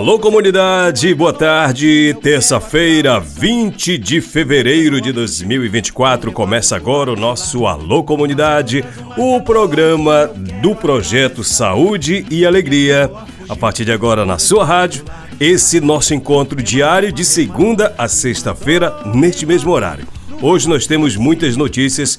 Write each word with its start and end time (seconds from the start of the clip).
Alô, 0.00 0.18
comunidade, 0.18 1.12
boa 1.12 1.30
tarde. 1.30 2.16
Terça-feira, 2.22 3.20
20 3.20 3.98
de 3.98 4.22
fevereiro 4.22 4.98
de 4.98 5.12
2024. 5.12 6.32
Começa 6.32 6.74
agora 6.74 7.12
o 7.12 7.16
nosso 7.16 7.66
Alô, 7.66 8.02
comunidade, 8.02 8.82
o 9.18 9.42
programa 9.42 10.26
do 10.62 10.74
projeto 10.74 11.44
Saúde 11.44 12.24
e 12.30 12.46
Alegria. 12.46 13.10
A 13.46 13.54
partir 13.54 13.84
de 13.84 13.92
agora, 13.92 14.24
na 14.24 14.38
sua 14.38 14.64
rádio, 14.64 15.04
esse 15.38 15.82
nosso 15.82 16.14
encontro 16.14 16.62
diário 16.62 17.12
de 17.12 17.22
segunda 17.22 17.94
a 17.98 18.08
sexta-feira, 18.08 19.02
neste 19.14 19.44
mesmo 19.44 19.70
horário. 19.70 20.08
Hoje 20.40 20.66
nós 20.66 20.86
temos 20.86 21.14
muitas 21.14 21.58
notícias 21.58 22.18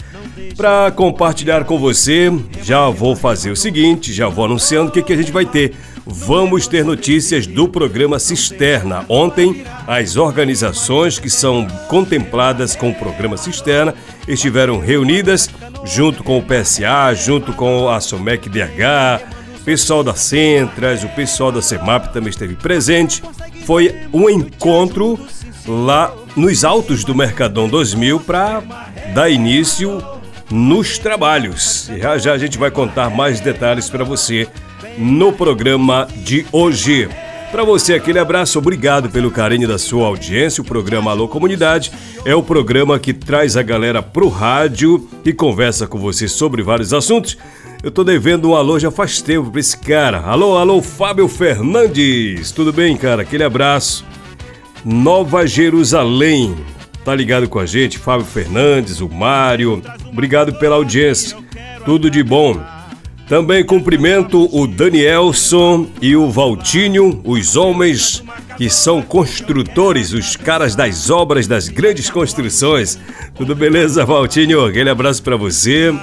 para 0.55 0.91
compartilhar 0.91 1.63
com 1.63 1.79
você. 1.79 2.31
Já 2.61 2.87
vou 2.89 3.15
fazer 3.15 3.49
o 3.49 3.55
seguinte, 3.55 4.13
já 4.13 4.27
vou 4.27 4.45
anunciando 4.45 4.89
o 4.89 4.93
que, 4.93 5.01
que 5.01 5.13
a 5.13 5.17
gente 5.17 5.31
vai 5.31 5.47
ter 5.47 5.73
vamos 6.11 6.67
ter 6.67 6.83
notícias 6.83 7.47
do 7.47 7.67
programa 7.67 8.19
Cisterna. 8.19 9.05
Ontem, 9.07 9.63
as 9.87 10.17
organizações 10.17 11.17
que 11.17 11.29
são 11.29 11.67
contempladas 11.87 12.75
com 12.75 12.89
o 12.89 12.95
programa 12.95 13.37
Cisterna 13.37 13.95
estiveram 14.27 14.79
reunidas 14.79 15.49
junto 15.83 16.23
com 16.23 16.37
o 16.37 16.43
PSA, 16.43 17.13
junto 17.15 17.53
com 17.53 17.89
a 17.89 17.99
Somec 17.99 18.49
DH, 18.49 19.41
pessoal 19.63 20.03
da 20.03 20.15
Centras, 20.15 21.03
o 21.03 21.09
pessoal 21.09 21.51
da 21.51 21.61
CEMAP 21.61 22.11
também 22.11 22.29
esteve 22.29 22.55
presente. 22.55 23.23
Foi 23.65 23.95
um 24.11 24.29
encontro 24.29 25.19
lá 25.67 26.13
nos 26.35 26.63
altos 26.63 27.03
do 27.03 27.13
Mercadão 27.13 27.69
2000 27.69 28.19
para 28.21 28.61
dar 29.13 29.29
início 29.29 30.03
nos 30.49 30.97
trabalhos. 30.97 31.89
Já 31.97 32.17
já 32.17 32.33
a 32.33 32.37
gente 32.37 32.57
vai 32.57 32.71
contar 32.71 33.09
mais 33.09 33.39
detalhes 33.39 33.89
para 33.89 34.03
você 34.03 34.47
no 35.01 35.33
programa 35.33 36.07
de 36.23 36.45
hoje. 36.51 37.09
Para 37.51 37.63
você, 37.63 37.95
aquele 37.95 38.19
abraço, 38.19 38.59
obrigado 38.59 39.09
pelo 39.09 39.31
carinho 39.31 39.67
da 39.67 39.77
sua 39.77 40.05
audiência. 40.05 40.61
O 40.61 40.65
programa 40.65 41.11
Alô 41.11 41.27
Comunidade 41.27 41.91
é 42.23 42.35
o 42.35 42.43
programa 42.43 42.99
que 42.99 43.11
traz 43.11 43.57
a 43.57 43.63
galera 43.63 44.01
pro 44.01 44.29
rádio 44.29 45.09
e 45.25 45.33
conversa 45.33 45.87
com 45.87 45.97
você 45.97 46.27
sobre 46.27 46.61
vários 46.61 46.93
assuntos. 46.93 47.37
Eu 47.83 47.89
tô 47.89 48.03
devendo 48.03 48.49
um 48.49 48.55
alô 48.55 48.77
já 48.77 48.91
faz 48.91 49.21
tempo 49.21 49.49
pra 49.49 49.59
esse 49.59 49.75
cara. 49.75 50.19
Alô, 50.19 50.55
alô, 50.55 50.81
Fábio 50.83 51.27
Fernandes. 51.27 52.51
Tudo 52.51 52.71
bem, 52.71 52.95
cara? 52.95 53.23
Aquele 53.23 53.43
abraço. 53.43 54.05
Nova 54.85 55.47
Jerusalém. 55.47 56.55
Tá 57.03 57.15
ligado 57.15 57.49
com 57.49 57.57
a 57.57 57.65
gente? 57.65 57.97
Fábio 57.97 58.25
Fernandes, 58.25 59.01
o 59.01 59.09
Mário. 59.09 59.81
Obrigado 60.07 60.53
pela 60.53 60.75
audiência. 60.75 61.35
Tudo 61.83 62.09
de 62.09 62.23
bom. 62.23 62.61
Também 63.31 63.63
cumprimento 63.63 64.49
o 64.51 64.67
Danielson 64.67 65.87
e 66.01 66.17
o 66.17 66.29
Valtinho, 66.29 67.21
os 67.23 67.55
homens 67.55 68.21
que 68.57 68.69
são 68.69 69.01
construtores, 69.01 70.11
os 70.11 70.35
caras 70.35 70.75
das 70.75 71.09
obras 71.09 71.47
das 71.47 71.69
grandes 71.69 72.09
construções. 72.09 72.99
Tudo 73.33 73.55
beleza, 73.55 74.03
Valtinho? 74.03 74.65
Aquele 74.65 74.89
abraço 74.89 75.23
para 75.23 75.37
você. 75.37 75.95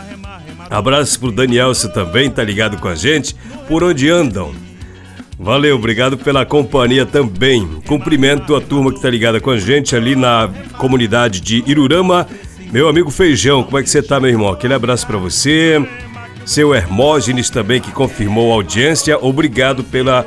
Abraço 0.71 1.21
pro 1.21 1.31
Danielson 1.31 1.89
também, 1.89 2.31
tá 2.31 2.43
ligado 2.43 2.79
com 2.79 2.89
a 2.89 2.95
gente? 2.95 3.37
Por 3.69 3.85
onde 3.85 4.09
andam? 4.09 4.55
Valeu, 5.39 5.77
obrigado 5.77 6.17
pela 6.17 6.47
companhia 6.47 7.05
também. 7.05 7.69
Cumprimento 7.87 8.57
a 8.57 8.61
turma 8.63 8.91
que 8.91 9.03
tá 9.03 9.11
ligada 9.11 9.39
com 9.39 9.51
a 9.51 9.59
gente 9.59 9.95
ali 9.95 10.17
na 10.17 10.49
comunidade 10.79 11.43
de 11.43 11.63
Irurama. 11.67 12.27
Meu 12.73 12.89
amigo 12.89 13.11
Feijão, 13.11 13.63
como 13.63 13.79
é 13.79 13.83
que 13.83 13.91
você 13.91 14.03
tá, 14.03 14.19
meu 14.19 14.31
irmão? 14.31 14.49
Aquele 14.49 14.73
abraço 14.73 15.07
para 15.07 15.19
você 15.19 15.87
seu 16.49 16.75
Hermógenes 16.75 17.51
também 17.51 17.79
que 17.79 17.93
confirmou 17.93 18.51
a 18.51 18.55
audiência. 18.55 19.19
Obrigado 19.23 19.85
pela 19.85 20.27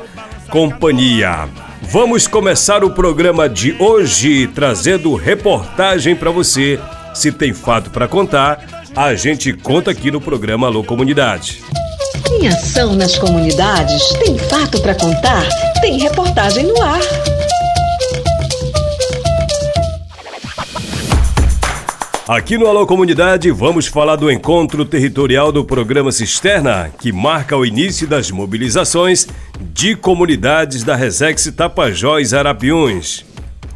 companhia. 0.50 1.48
Vamos 1.82 2.28
começar 2.28 2.84
o 2.84 2.90
programa 2.90 3.48
de 3.48 3.74
hoje 3.80 4.46
trazendo 4.46 5.16
reportagem 5.16 6.14
para 6.14 6.30
você. 6.30 6.78
Se 7.12 7.32
tem 7.32 7.52
fato 7.52 7.90
para 7.90 8.06
contar, 8.06 8.84
a 8.94 9.14
gente 9.16 9.52
conta 9.52 9.90
aqui 9.90 10.12
no 10.12 10.20
programa 10.20 10.68
Alô 10.68 10.84
Comunidade. 10.84 11.60
Em 12.30 12.46
ação 12.46 12.94
nas 12.94 13.16
comunidades, 13.18 14.08
tem 14.24 14.38
fato 14.38 14.80
para 14.80 14.94
contar, 14.94 15.44
tem 15.80 15.98
reportagem 15.98 16.66
no 16.66 16.82
ar. 16.82 17.00
Aqui 22.34 22.56
no 22.56 22.66
Alô 22.66 22.86
Comunidade 22.86 23.50
vamos 23.50 23.86
falar 23.86 24.16
do 24.16 24.30
encontro 24.30 24.86
territorial 24.86 25.52
do 25.52 25.62
programa 25.62 26.10
Cisterna, 26.10 26.90
que 26.98 27.12
marca 27.12 27.54
o 27.54 27.66
início 27.66 28.08
das 28.08 28.30
mobilizações 28.30 29.28
de 29.60 29.94
comunidades 29.94 30.82
da 30.82 30.96
Resex 30.96 31.52
Tapajós 31.54 32.32
Arapiuns. 32.32 33.22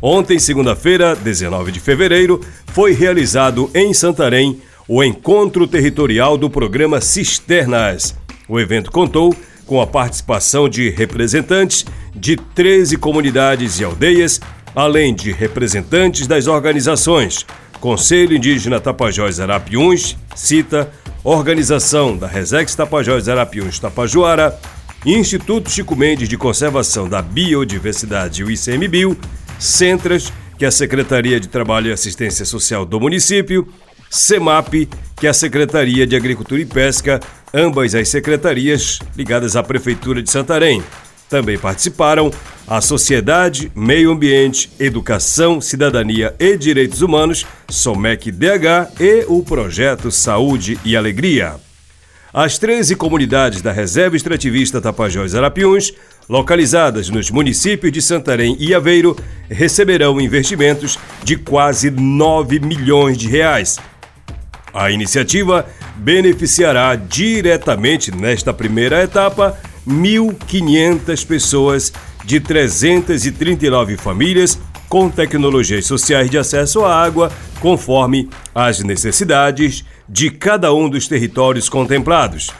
Ontem, 0.00 0.39
segunda-feira, 0.39 1.15
19 1.15 1.71
de 1.71 1.81
fevereiro, 1.81 2.41
foi 2.69 2.94
realizado 2.94 3.71
em 3.75 3.93
Santarém 3.93 4.59
o 4.88 5.05
encontro 5.05 5.67
territorial 5.67 6.38
do 6.38 6.49
programa 6.49 6.99
Cisternas. 6.99 8.17
O 8.49 8.59
evento 8.59 8.91
contou 8.91 9.37
com 9.67 9.83
a 9.83 9.87
participação 9.87 10.67
de 10.67 10.88
representantes 10.88 11.84
de 12.15 12.37
13 12.37 12.97
comunidades 12.97 13.81
e 13.81 13.84
aldeias, 13.84 14.41
além 14.75 15.15
de 15.15 15.31
representantes 15.31 16.27
das 16.27 16.47
organizações 16.47 17.44
Conselho 17.81 18.37
Indígena 18.37 18.81
Tapajós 18.81 19.41
Arapiuns, 19.41 20.16
CITA, 20.34 20.91
Organização 21.22 22.16
da 22.16 22.26
Resex 22.26 22.75
Tapajós 22.75 23.28
Arapiuns 23.28 23.78
Tapajoara, 23.78 24.59
Instituto 25.04 25.70
Chico 25.70 25.94
Mendes 25.94 26.28
de 26.28 26.37
Conservação 26.37 27.09
da 27.09 27.22
Biodiversidade, 27.22 28.42
o 28.42 28.50
ICMBio, 28.50 29.16
Centras, 29.58 30.32
que 30.58 30.64
é 30.64 30.69
a 30.69 30.73
Secretaria 30.73 31.38
de 31.38 31.49
Trabalho 31.49 31.88
e 31.88 31.93
Assistência 31.93 32.44
Social 32.44 32.84
do 32.84 32.99
município, 32.99 33.69
CEMAP, 34.11 34.88
que 35.17 35.26
é 35.26 35.31
a 35.31 35.34
Secretaria 35.34 36.06
de 36.06 36.17
Agricultura 36.17 36.61
e 36.61 36.64
Pesca, 36.64 37.20
ambas 37.52 37.94
as 37.94 38.08
secretarias 38.08 38.99
ligadas 39.17 39.56
à 39.56 39.62
Prefeitura 39.62 40.23
de 40.23 40.31
Santarém. 40.31 40.82
Também 41.28 41.58
participaram 41.58 42.31
a 42.67 42.81
Sociedade, 42.81 43.70
Meio 43.75 44.12
Ambiente, 44.12 44.70
Educação, 44.78 45.61
Cidadania 45.61 46.34
e 46.38 46.56
Direitos 46.56 47.02
Humanos, 47.02 47.46
SOMEC 47.69 48.31
DH 48.31 49.00
e 49.00 49.25
o 49.28 49.43
Projeto 49.43 50.11
Saúde 50.11 50.78
e 50.84 50.96
Alegria. 50.96 51.56
As 52.32 52.58
13 52.58 52.94
comunidades 52.96 53.62
da 53.62 53.73
Reserva 53.73 54.14
Extrativista 54.14 54.81
Tapajós 54.81 55.34
Arapiuns, 55.34 55.93
localizadas 56.28 57.08
nos 57.08 57.31
municípios 57.31 57.93
de 57.93 58.02
Santarém 58.02 58.56
e 58.61 58.75
Aveiro, 58.75 59.17
receberão 59.49 60.20
investimentos 60.20 60.99
de 61.25 61.37
quase 61.37 61.90
9 61.90 62.61
milhões 62.61 63.17
de 63.17 63.28
reais. 63.28 63.78
A 64.75 64.90
iniciativa 64.90 65.67
beneficiará 65.96 66.94
diretamente 66.94 68.14
nesta 68.14 68.52
primeira 68.52 69.02
etapa 69.02 69.58
1.500 69.87 71.27
pessoas 71.27 71.93
de 72.25 72.41
339 72.41 73.97
famílias 73.97 74.59
com 74.88 75.09
tecnologias 75.09 75.87
sociais 75.87 76.31
de 76.31 76.38
acesso 76.38 76.85
à 76.85 76.94
água, 76.94 77.31
conforme 77.61 78.29
as 78.55 78.81
necessidades 78.81 79.85
de 80.09 80.31
cada 80.31 80.73
um 80.73 80.88
dos 80.88 81.09
territórios 81.09 81.69
contemplados. 81.69 82.50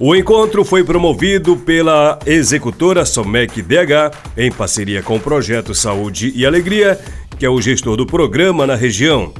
O 0.00 0.14
encontro 0.14 0.64
foi 0.64 0.84
promovido 0.84 1.56
pela 1.56 2.18
executora 2.24 3.04
Somec 3.04 3.60
DH, 3.60 4.16
em 4.36 4.50
parceria 4.50 5.02
com 5.02 5.16
o 5.16 5.20
Projeto 5.20 5.74
Saúde 5.74 6.32
e 6.36 6.46
Alegria, 6.46 6.98
que 7.36 7.44
é 7.44 7.50
o 7.50 7.60
gestor 7.60 7.96
do 7.96 8.06
programa 8.06 8.66
na 8.66 8.76
região. 8.76 9.32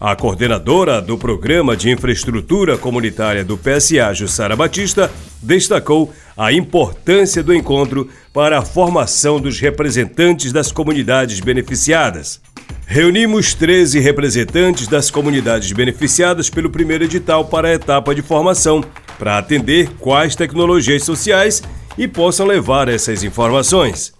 A 0.00 0.16
coordenadora 0.16 1.00
do 1.00 1.16
Programa 1.16 1.76
de 1.76 1.90
Infraestrutura 1.90 2.76
Comunitária 2.76 3.44
do 3.44 3.56
PSA, 3.56 4.12
Jussara 4.12 4.56
Batista, 4.56 5.10
destacou 5.40 6.12
a 6.36 6.52
importância 6.52 7.42
do 7.42 7.54
encontro 7.54 8.08
para 8.32 8.58
a 8.58 8.62
formação 8.62 9.40
dos 9.40 9.60
representantes 9.60 10.52
das 10.52 10.72
comunidades 10.72 11.40
beneficiadas. 11.40 12.40
Reunimos 12.86 13.54
13 13.54 14.00
representantes 14.00 14.88
das 14.88 15.10
comunidades 15.10 15.70
beneficiadas 15.72 16.50
pelo 16.50 16.70
primeiro 16.70 17.04
edital 17.04 17.44
para 17.44 17.68
a 17.68 17.74
etapa 17.74 18.14
de 18.14 18.20
formação, 18.20 18.84
para 19.18 19.38
atender 19.38 19.90
quais 20.00 20.34
tecnologias 20.34 21.04
sociais 21.04 21.62
e 21.96 22.08
possam 22.08 22.46
levar 22.46 22.88
essas 22.88 23.22
informações. 23.22 24.12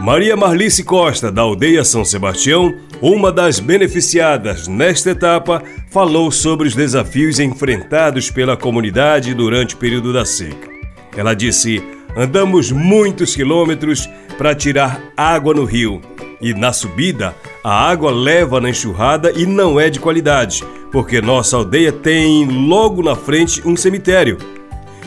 Maria 0.00 0.34
Marlice 0.34 0.82
Costa, 0.82 1.30
da 1.30 1.42
aldeia 1.42 1.84
São 1.84 2.06
Sebastião, 2.06 2.74
uma 3.02 3.30
das 3.30 3.60
beneficiadas 3.60 4.66
nesta 4.66 5.10
etapa, 5.10 5.62
falou 5.90 6.30
sobre 6.30 6.66
os 6.66 6.74
desafios 6.74 7.38
enfrentados 7.38 8.30
pela 8.30 8.56
comunidade 8.56 9.34
durante 9.34 9.74
o 9.74 9.78
período 9.78 10.10
da 10.10 10.24
seca. 10.24 10.70
Ela 11.14 11.34
disse: 11.34 11.84
Andamos 12.16 12.72
muitos 12.72 13.36
quilômetros 13.36 14.08
para 14.38 14.54
tirar 14.54 15.02
água 15.14 15.52
no 15.52 15.64
rio 15.64 16.00
e 16.40 16.54
na 16.54 16.72
subida 16.72 17.36
a 17.62 17.70
água 17.70 18.10
leva 18.10 18.58
na 18.58 18.70
enxurrada 18.70 19.30
e 19.36 19.44
não 19.44 19.78
é 19.78 19.90
de 19.90 20.00
qualidade, 20.00 20.64
porque 20.90 21.20
nossa 21.20 21.58
aldeia 21.58 21.92
tem 21.92 22.46
logo 22.46 23.02
na 23.02 23.14
frente 23.14 23.60
um 23.68 23.76
cemitério. 23.76 24.38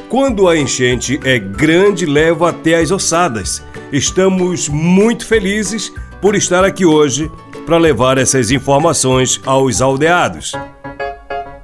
Quando 0.08 0.48
a 0.48 0.56
enchente 0.56 1.20
é 1.24 1.40
grande, 1.40 2.06
leva 2.06 2.52
até 2.52 2.76
as 2.76 2.92
ossadas 2.92 3.64
Estamos 3.94 4.68
muito 4.70 5.24
felizes 5.24 5.94
por 6.20 6.34
estar 6.34 6.66
aqui 6.66 6.84
hoje 6.84 7.32
para 7.64 7.78
levar 7.78 8.18
essas 8.18 8.50
informações 8.50 9.40
aos 9.46 9.84
aldeados. 9.84 10.54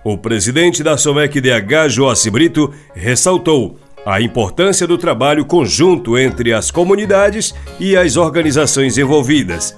O 0.03 0.15
presidente 0.15 0.83
da 0.83 0.95
SOMEC 0.95 1.41
DH, 1.41 1.89
Joaci 1.89 2.29
Brito, 2.29 2.71
ressaltou 2.93 3.79
a 4.05 4.21
importância 4.21 4.85
do 4.85 4.95
trabalho 4.95 5.43
conjunto 5.43 6.19
entre 6.19 6.53
as 6.53 6.69
comunidades 6.69 7.55
e 7.79 7.97
as 7.97 8.15
organizações 8.15 8.99
envolvidas. 8.99 9.75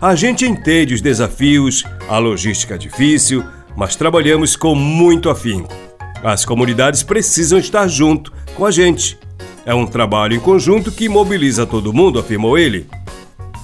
A 0.00 0.16
gente 0.16 0.44
entende 0.44 0.94
os 0.94 1.00
desafios, 1.00 1.84
a 2.08 2.18
logística 2.18 2.76
difícil, 2.76 3.44
mas 3.76 3.94
trabalhamos 3.94 4.56
com 4.56 4.74
muito 4.74 5.30
afinco. 5.30 5.72
As 6.20 6.44
comunidades 6.44 7.04
precisam 7.04 7.60
estar 7.60 7.86
junto 7.86 8.32
com 8.56 8.66
a 8.66 8.72
gente 8.72 9.16
é 9.64 9.74
um 9.74 9.86
trabalho 9.86 10.34
em 10.34 10.40
conjunto 10.40 10.90
que 10.90 11.08
mobiliza 11.08 11.66
todo 11.66 11.92
mundo, 11.92 12.18
afirmou 12.18 12.58
ele. 12.58 12.86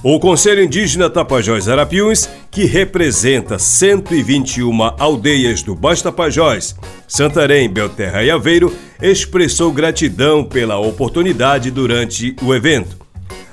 O 0.01 0.17
Conselho 0.17 0.63
Indígena 0.63 1.09
Tapajós 1.09 1.67
Arapiuns, 1.67 2.29
que 2.49 2.63
representa 2.63 3.59
121 3.59 4.81
aldeias 4.97 5.61
do 5.61 5.75
Baixo 5.75 6.03
Tapajós, 6.03 6.73
Santarém, 7.05 7.69
Belterra 7.69 8.23
e 8.23 8.31
Aveiro, 8.31 8.73
expressou 9.01 9.73
gratidão 9.73 10.43
pela 10.43 10.77
oportunidade 10.77 11.69
durante 11.69 12.33
o 12.41 12.55
evento. 12.55 12.97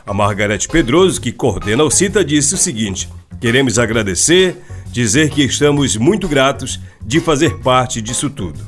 A 0.07 0.15
Margarete 0.15 0.69
Pedroso, 0.69 1.21
que 1.21 1.33
coordena 1.33 1.83
o 1.83 1.91
CITA, 1.91 2.25
disse 2.25 2.55
o 2.55 2.59
seguinte: 2.59 3.09
Queremos 3.41 3.77
agradecer, 3.77 4.57
dizer 4.93 5.31
que 5.31 5.43
estamos 5.43 5.97
muito 5.97 6.29
gratos 6.29 6.79
de 7.05 7.19
fazer 7.19 7.59
parte 7.59 8.01
disso 8.01 8.31
tudo. 8.31 8.61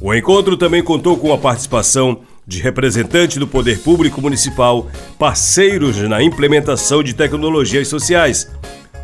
O 0.00 0.14
encontro 0.14 0.56
também 0.56 0.84
contou 0.84 1.16
com 1.16 1.32
a 1.32 1.38
participação 1.38 2.20
de 2.46 2.60
representantes 2.60 3.38
do 3.38 3.46
poder 3.46 3.80
público 3.80 4.22
municipal, 4.22 4.88
parceiros 5.18 5.96
na 6.02 6.22
implementação 6.22 7.02
de 7.02 7.12
tecnologias 7.12 7.88
sociais. 7.88 8.48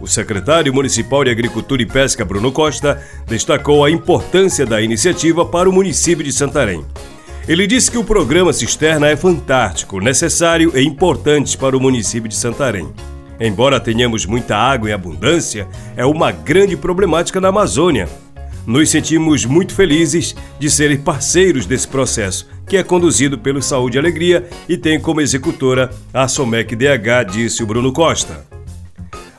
O 0.01 0.07
secretário 0.07 0.73
municipal 0.73 1.25
de 1.25 1.31
Agricultura 1.31 1.83
e 1.83 1.87
Pesca, 1.87 2.25
Bruno 2.25 2.53
Costa, 2.53 3.03
destacou 3.27 3.85
a 3.85 3.91
importância 3.91 4.65
da 4.65 4.81
iniciativa 4.81 5.45
para 5.45 5.69
o 5.69 5.73
município 5.73 6.25
de 6.25 6.33
Santarém. 6.33 6.85
Ele 7.49 7.67
disse 7.67 7.91
que 7.91 7.99
o 7.99 8.05
programa 8.05 8.53
Cisterna 8.53 9.09
é 9.09 9.17
fantástico, 9.17 9.99
necessário 9.99 10.73
e 10.77 10.83
importante 10.85 11.59
para 11.59 11.77
o 11.77 11.81
município 11.81 12.29
de 12.29 12.37
Santarém. 12.37 12.89
Embora 13.41 13.81
tenhamos 13.81 14.25
muita 14.25 14.57
água 14.57 14.89
em 14.89 14.93
abundância, 14.93 15.67
é 15.97 16.07
uma 16.07 16.31
grande 16.31 16.77
problemática 16.77 17.41
na 17.41 17.49
Amazônia. 17.49 18.09
Nos 18.65 18.91
sentimos 18.91 19.45
muito 19.45 19.75
felizes 19.75 20.37
de 20.61 20.71
serem 20.71 20.97
parceiros 20.97 21.67
desse 21.67 21.89
processo, 21.89 22.47
que 22.73 22.79
é 22.79 22.83
conduzido 22.83 23.37
pelo 23.37 23.61
Saúde 23.61 23.99
e 23.99 24.01
Alegria 24.01 24.49
e 24.67 24.79
tem 24.79 24.99
como 24.99 25.21
executora 25.21 25.91
a 26.11 26.27
Somec 26.27 26.75
DH, 26.75 27.31
disse 27.31 27.63
o 27.63 27.67
Bruno 27.67 27.93
Costa. 27.93 28.47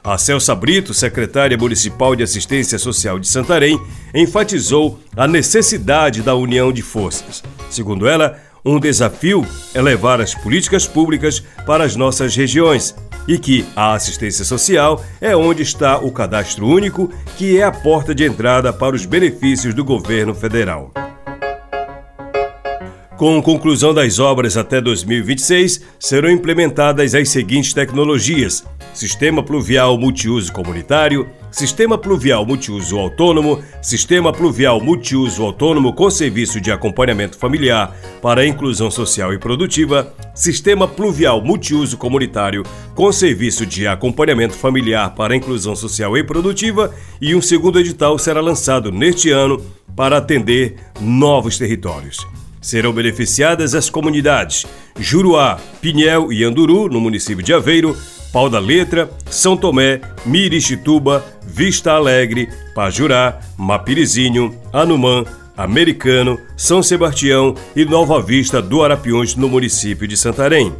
A 0.03 0.19
Celsa 0.19 0.53
Brito, 0.53 0.94
secretária 0.94 1.57
municipal 1.57 2.15
de 2.15 2.21
Assistência 2.21 2.77
Social 2.77 3.18
de 3.18 3.27
Santarém, 3.27 3.81
enfatizou 4.13 5.00
a 5.18 5.27
necessidade 5.27 6.21
da 6.21 6.35
união 6.35 6.71
de 6.71 6.83
forças. 6.83 7.41
Segundo 7.71 8.07
ela, 8.07 8.39
um 8.63 8.80
desafio 8.80 9.44
é 9.74 9.81
levar 9.81 10.21
as 10.21 10.35
políticas 10.35 10.85
públicas 10.85 11.44
para 11.65 11.83
as 11.83 11.95
nossas 11.95 12.35
regiões 12.35 12.95
e 13.27 13.39
que 13.39 13.65
a 13.75 13.95
assistência 13.95 14.45
social 14.45 15.03
é 15.19 15.35
onde 15.35 15.63
está 15.63 15.97
o 15.97 16.12
cadastro 16.12 16.68
único, 16.68 17.12
que 17.35 17.57
é 17.57 17.63
a 17.63 17.71
porta 17.71 18.13
de 18.13 18.25
entrada 18.25 18.71
para 18.71 18.95
os 18.95 19.07
benefícios 19.07 19.74
do 19.74 19.83
governo 19.83 20.35
federal. 20.35 20.91
Com 23.18 23.39
conclusão 23.44 23.94
das 23.94 24.18
obras 24.18 24.57
até 24.57 24.81
2026, 24.81 25.81
serão 26.00 26.31
implementadas 26.31 27.13
as 27.13 27.30
seguintes 27.30 27.71
tecnologias: 27.71 28.65
Sistema 28.92 29.44
Pluvial 29.44 29.98
Multiuso 30.00 30.51
Comunitário, 30.51 31.30
Sistema 31.51 31.95
Pluvial 31.95 32.44
Multiuso 32.44 32.98
Autônomo, 32.98 33.63
Sistema 33.83 34.33
Pluvial 34.33 34.81
Multiuso 34.81 35.44
Autônomo 35.44 35.94
com 35.94 36.10
serviço 36.10 36.60
de 36.60 36.71
acompanhamento 36.71 37.38
familiar 37.38 37.95
para 38.19 38.48
inclusão 38.48 38.89
social 38.89 39.31
e 39.31 39.38
produtiva, 39.38 40.12
Sistema 40.33 40.88
Pluvial 40.88 41.39
Multiuso 41.39 41.98
Comunitário 41.98 42.63
com 42.95 43.12
serviço 43.12 43.64
de 43.64 43.85
acompanhamento 43.85 44.56
familiar 44.56 45.14
para 45.14 45.35
inclusão 45.35 45.76
social 45.76 46.18
e 46.18 46.23
produtiva 46.23 46.92
e 47.21 47.35
um 47.35 47.42
segundo 47.42 47.80
edital 47.80 48.18
será 48.18 48.42
lançado 48.42 48.92
neste 48.92 49.30
ano 49.30 49.64
para 49.95 50.18
atender 50.18 50.78
novos 50.99 51.59
territórios. 51.59 52.18
Serão 52.64 52.92
beneficiadas 52.92 53.76
as 53.76 53.90
comunidades 53.90 54.66
Juruá, 54.98 55.60
Pinhel 55.82 56.32
e 56.32 56.44
Anduru, 56.44 56.88
no 56.88 57.00
município 57.00 57.44
de 57.44 57.54
Aveiro, 57.54 57.96
Pau 58.32 58.50
da 58.50 58.58
Letra, 58.58 59.12
São 59.30 59.56
Tomé, 59.56 60.02
Mirixituba, 60.26 61.24
Vista 61.46 61.92
Alegre, 61.92 62.50
Pajurá, 62.74 63.40
Mapirizinho, 63.58 64.58
Anumã, 64.72 65.24
Americano, 65.56 66.40
São 66.58 66.82
Sebastião 66.82 67.54
e 67.76 67.86
Nova 67.86 68.22
Vista 68.22 68.62
do 68.62 68.84
Arapiões, 68.84 69.36
no 69.36 69.48
município 69.50 70.08
de 70.08 70.18
Santarém. 70.18 70.74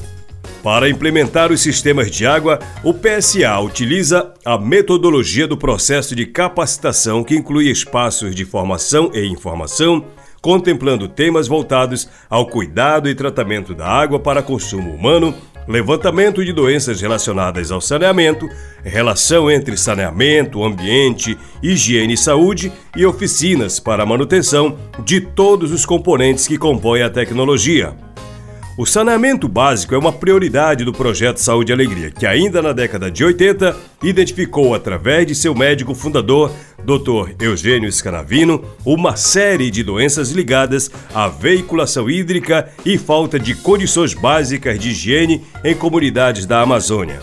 Para 0.64 0.90
implementar 0.90 1.52
os 1.52 1.62
sistemas 1.62 2.10
de 2.10 2.26
água, 2.26 2.58
o 2.84 2.94
PSA 2.94 3.60
utiliza 3.60 4.34
a 4.46 4.58
metodologia 4.58 5.46
do 5.46 5.58
processo 5.58 6.16
de 6.16 6.26
capacitação 6.26 7.24
que 7.24 7.36
inclui 7.36 7.70
espaços 7.70 8.34
de 8.34 8.46
formação 8.46 9.12
e 9.14 9.28
informação, 9.28 10.06
contemplando 10.44 11.08
temas 11.08 11.48
voltados 11.48 12.10
ao 12.30 12.46
cuidado 12.46 13.08
e 13.08 13.16
tratamento 13.16 13.74
da 13.74 13.88
água 13.88 14.20
para 14.20 14.44
consumo 14.44 14.94
humano, 14.94 15.34
levantamento 15.66 16.44
de 16.44 16.52
doenças 16.52 17.00
relacionadas 17.00 17.72
ao 17.72 17.80
saneamento, 17.80 18.50
relação 18.84 19.50
entre 19.50 19.78
saneamento, 19.78 20.62
ambiente, 20.62 21.38
higiene 21.64 22.16
e 22.16 22.18
saúde 22.18 22.74
e 22.94 23.06
oficinas 23.06 23.80
para 23.80 24.06
manutenção 24.06 24.78
de 25.06 25.22
todos 25.22 25.72
os 25.72 25.86
componentes 25.86 26.46
que 26.46 26.58
compõem 26.58 27.04
a 27.04 27.10
tecnologia. 27.10 27.96
O 28.76 28.88
saneamento 28.88 29.48
básico 29.48 29.94
é 29.94 29.98
uma 29.98 30.12
prioridade 30.12 30.84
do 30.84 30.92
projeto 30.92 31.38
Saúde 31.38 31.72
e 31.72 31.74
Alegria, 31.74 32.10
que 32.10 32.26
ainda 32.26 32.60
na 32.60 32.74
década 32.74 33.12
de 33.12 33.24
80 33.24 33.78
identificou 34.02 34.74
através 34.74 35.28
de 35.28 35.36
seu 35.36 35.54
médico 35.54 35.94
fundador, 35.94 36.52
Dr. 36.84 37.36
Eugênio 37.40 37.92
Scanavino, 37.92 38.66
uma 38.84 39.16
série 39.16 39.70
de 39.70 39.84
doenças 39.84 40.32
ligadas 40.32 40.90
à 41.14 41.28
veiculação 41.28 42.10
hídrica 42.10 42.68
e 42.84 42.98
falta 42.98 43.38
de 43.38 43.54
condições 43.54 44.16
básicas 44.16 44.80
de 44.80 44.90
higiene 44.90 45.44
em 45.64 45.76
comunidades 45.76 46.48
da 46.48 46.60
Amazônia. 46.60 47.22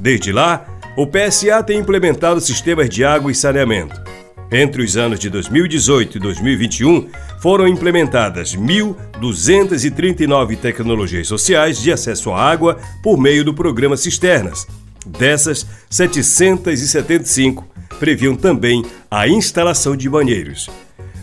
Desde 0.00 0.32
lá, 0.32 0.66
o 0.96 1.06
PSA 1.06 1.62
tem 1.62 1.78
implementado 1.78 2.40
sistemas 2.40 2.90
de 2.90 3.04
água 3.04 3.30
e 3.30 3.36
saneamento. 3.36 4.17
Entre 4.50 4.82
os 4.82 4.96
anos 4.96 5.20
de 5.20 5.28
2018 5.28 6.16
e 6.16 6.20
2021, 6.20 7.06
foram 7.40 7.68
implementadas 7.68 8.56
1.239 8.56 10.56
tecnologias 10.56 11.28
sociais 11.28 11.78
de 11.78 11.92
acesso 11.92 12.32
à 12.32 12.40
água 12.40 12.78
por 13.02 13.18
meio 13.18 13.44
do 13.44 13.52
programa 13.52 13.94
Cisternas. 13.96 14.66
Dessas, 15.06 15.66
775 15.90 17.68
previam 17.98 18.34
também 18.34 18.82
a 19.10 19.28
instalação 19.28 19.94
de 19.96 20.08
banheiros. 20.08 20.70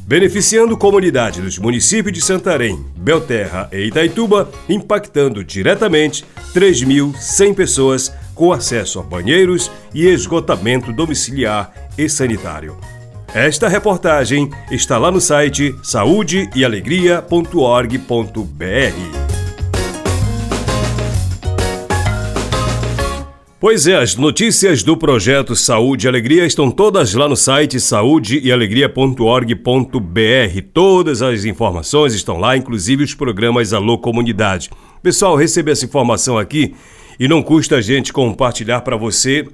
beneficiando 0.07 0.77
comunidade 0.77 1.41
dos 1.41 1.57
municípios 1.57 2.13
de 2.13 2.21
Santarém, 2.21 2.79
Belterra 2.95 3.67
e 3.71 3.87
Itaituba, 3.87 4.51
impactando 4.69 5.43
diretamente 5.43 6.23
3.100 6.53 7.55
pessoas 7.55 8.13
com 8.35 8.53
acesso 8.53 8.99
a 8.99 9.01
banheiros 9.01 9.71
e 9.95 10.05
esgotamento 10.05 10.93
domiciliar 10.93 11.73
e 11.97 12.07
sanitário. 12.07 12.77
Esta 13.35 13.67
reportagem 13.67 14.49
está 14.71 14.97
lá 14.97 15.11
no 15.11 15.19
site 15.19 15.75
saudeealegria.org.br. 15.83 17.99
Pois 23.59 23.87
é, 23.87 23.97
as 23.97 24.15
notícias 24.15 24.83
do 24.83 24.95
projeto 24.95 25.53
Saúde 25.53 26.05
e 26.05 26.07
Alegria 26.07 26.45
estão 26.45 26.71
todas 26.71 27.13
lá 27.13 27.27
no 27.27 27.35
site 27.35 27.77
saudeealegria.org.br. 27.77 30.61
Todas 30.73 31.21
as 31.21 31.43
informações 31.43 32.13
estão 32.13 32.37
lá, 32.37 32.55
inclusive 32.55 33.03
os 33.03 33.13
programas 33.13 33.73
Alô 33.73 33.97
Comunidade. 33.97 34.69
Pessoal, 35.03 35.35
receber 35.35 35.71
essa 35.71 35.83
informação 35.83 36.37
aqui 36.37 36.73
e 37.19 37.27
não 37.27 37.43
custa 37.43 37.75
a 37.75 37.81
gente 37.81 38.13
compartilhar 38.13 38.79
para 38.79 38.95
você 38.95 39.45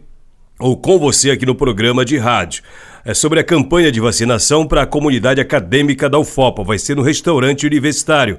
ou 0.59 0.77
com 0.77 0.99
você 0.99 1.31
aqui 1.31 1.47
no 1.47 1.55
programa 1.55 2.05
de 2.05 2.19
rádio. 2.19 2.61
É 3.03 3.15
sobre 3.15 3.39
a 3.39 3.43
campanha 3.43 3.91
de 3.91 3.99
vacinação 3.99 4.67
para 4.67 4.83
a 4.83 4.85
comunidade 4.85 5.41
acadêmica 5.41 6.07
da 6.07 6.19
UFOPA. 6.19 6.63
Vai 6.63 6.77
ser 6.77 6.95
no 6.95 7.01
restaurante 7.01 7.65
universitário. 7.65 8.37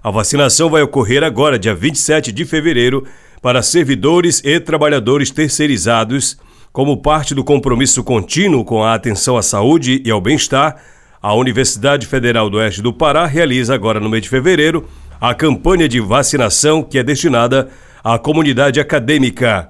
A 0.00 0.12
vacinação 0.12 0.70
vai 0.70 0.80
ocorrer 0.80 1.24
agora, 1.24 1.58
dia 1.58 1.74
27 1.74 2.30
de 2.30 2.44
fevereiro 2.44 3.04
para 3.42 3.62
servidores 3.62 4.40
e 4.44 4.60
trabalhadores 4.60 5.32
terceirizados, 5.32 6.38
como 6.72 6.96
parte 6.98 7.34
do 7.34 7.42
compromisso 7.42 8.04
contínuo 8.04 8.64
com 8.64 8.80
a 8.80 8.94
atenção 8.94 9.36
à 9.36 9.42
saúde 9.42 10.00
e 10.04 10.10
ao 10.10 10.20
bem-estar, 10.20 10.80
a 11.20 11.34
Universidade 11.34 12.06
Federal 12.06 12.48
do 12.48 12.58
Oeste 12.58 12.80
do 12.80 12.92
Pará 12.92 13.26
realiza 13.26 13.74
agora 13.74 13.98
no 13.98 14.08
mês 14.08 14.22
de 14.22 14.28
fevereiro 14.28 14.86
a 15.20 15.34
campanha 15.34 15.88
de 15.88 15.98
vacinação 15.98 16.80
que 16.80 16.98
é 16.98 17.02
destinada 17.02 17.68
à 18.04 18.18
comunidade 18.18 18.78
acadêmica. 18.78 19.68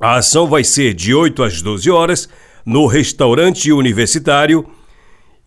A 0.00 0.16
ação 0.16 0.46
vai 0.46 0.64
ser 0.64 0.92
de 0.92 1.14
8 1.14 1.42
às 1.42 1.62
12 1.62 1.90
horas 1.90 2.28
no 2.68 2.86
restaurante 2.86 3.72
universitário 3.72 4.62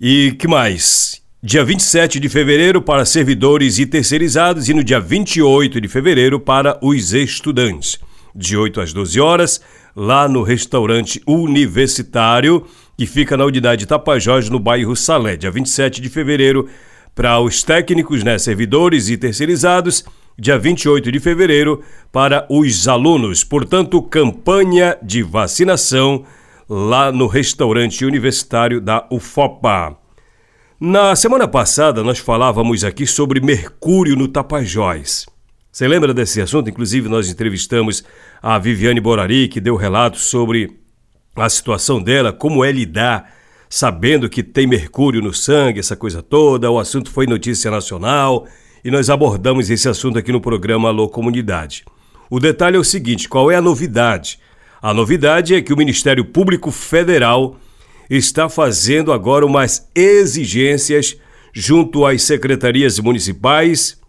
e 0.02 0.36
que 0.40 0.48
mais? 0.48 1.22
dia 1.44 1.64
27 1.64 2.20
de 2.20 2.28
fevereiro 2.28 2.82
para 2.82 3.06
servidores 3.06 3.78
e 3.78 3.86
terceirizados 3.86 4.70
e 4.70 4.74
no 4.74 4.84
dia 4.84 5.00
28 5.00 5.80
de 5.80 5.88
fevereiro 5.88 6.40
para 6.40 6.80
os 6.82 7.14
estudantes. 7.14 8.00
De 8.34 8.58
8 8.58 8.82
às 8.82 8.92
12 8.92 9.20
horas, 9.20 9.62
lá 9.96 10.28
no 10.28 10.42
restaurante 10.42 11.22
universitário, 11.28 12.66
que 12.98 13.06
fica 13.06 13.38
na 13.38 13.46
unidade 13.46 13.86
Tapajós, 13.86 14.50
no 14.50 14.58
bairro 14.58 14.96
Salé. 14.96 15.38
Dia 15.38 15.52
27 15.52 16.02
de 16.02 16.10
fevereiro 16.10 16.68
para 17.14 17.40
os 17.40 17.62
técnicos, 17.62 18.24
né, 18.24 18.40
servidores 18.40 19.10
e 19.10 19.18
terceirizados. 19.18 20.04
Dia 20.40 20.58
28 20.58 21.12
de 21.12 21.20
fevereiro 21.20 21.84
para 22.12 22.48
os 22.50 22.88
alunos. 22.88 23.44
Portanto, 23.44 24.02
campanha 24.02 24.98
de 25.04 25.22
vacinação 25.22 26.26
lá 26.74 27.12
no 27.12 27.28
restaurante 27.28 28.06
universitário 28.06 28.80
da 28.80 29.06
UFOPA. 29.12 29.98
Na 30.80 31.14
semana 31.18 31.46
passada, 31.46 32.02
nós 32.02 32.18
falávamos 32.18 32.86
aqui 32.86 33.06
sobre 33.06 33.42
mercúrio 33.42 34.16
no 34.16 34.26
Tapajós. 34.26 35.26
Você 35.70 35.86
lembra 35.86 36.14
desse 36.14 36.40
assunto? 36.40 36.70
Inclusive, 36.70 37.10
nós 37.10 37.30
entrevistamos 37.30 38.06
a 38.42 38.58
Viviane 38.58 39.02
Borari, 39.02 39.50
que 39.50 39.60
deu 39.60 39.76
relato 39.76 40.18
sobre 40.18 40.80
a 41.36 41.50
situação 41.50 42.02
dela, 42.02 42.32
como 42.32 42.64
é 42.64 42.72
lidar 42.72 43.34
sabendo 43.70 44.30
que 44.30 44.42
tem 44.42 44.66
mercúrio 44.66 45.22
no 45.22 45.34
sangue, 45.34 45.82
essa 45.82 45.98
coisa 45.98 46.22
toda. 46.22 46.72
O 46.72 46.80
assunto 46.80 47.12
foi 47.12 47.28
notícia 47.28 47.70
nacional 47.70 48.48
e 48.82 48.90
nós 48.90 49.10
abordamos 49.10 49.70
esse 49.70 49.90
assunto 49.90 50.18
aqui 50.18 50.32
no 50.32 50.40
programa 50.40 50.88
Alô 50.88 51.10
Comunidade. 51.10 51.84
O 52.30 52.40
detalhe 52.40 52.78
é 52.78 52.80
o 52.80 52.84
seguinte: 52.84 53.28
qual 53.28 53.52
é 53.52 53.58
a 53.58 53.62
novidade? 53.62 54.40
A 54.82 54.96
novidade 54.96 55.54
é 55.54 55.62
que 55.62 55.72
o 55.72 55.78
Ministério 55.78 56.26
Público 56.26 56.72
Federal 56.72 57.56
está 58.10 58.50
fazendo 58.50 59.14
agora 59.14 59.46
umas 59.46 59.88
exigências 59.94 61.16
junto 61.54 62.04
às 62.04 62.24
secretarias 62.24 62.98
municipais 62.98 64.02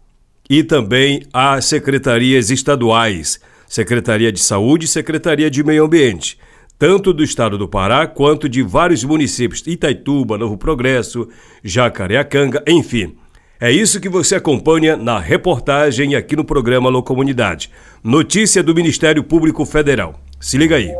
e 0.48 0.64
também 0.64 1.24
às 1.30 1.66
secretarias 1.66 2.50
estaduais, 2.50 3.38
Secretaria 3.68 4.32
de 4.32 4.40
Saúde 4.40 4.86
e 4.86 4.88
Secretaria 4.88 5.50
de 5.50 5.62
Meio 5.62 5.84
Ambiente, 5.84 6.38
tanto 6.78 7.12
do 7.12 7.22
estado 7.22 7.58
do 7.58 7.68
Pará 7.68 8.06
quanto 8.06 8.48
de 8.48 8.62
vários 8.62 9.04
municípios, 9.04 9.62
Itaituba, 9.66 10.38
Novo 10.38 10.56
Progresso, 10.56 11.28
Jacareacanga, 11.62 12.62
enfim. 12.66 13.14
É 13.60 13.70
isso 13.70 14.00
que 14.00 14.08
você 14.08 14.36
acompanha 14.36 14.96
na 14.96 15.18
reportagem 15.18 16.14
aqui 16.14 16.34
no 16.34 16.46
programa 16.46 16.88
Alô 16.88 17.02
Comunidade. 17.02 17.70
Notícia 18.02 18.62
do 18.62 18.74
Ministério 18.74 19.22
Público 19.22 19.66
Federal. 19.66 20.18
Se 20.42 20.58
liga 20.58 20.74
aí. 20.74 20.92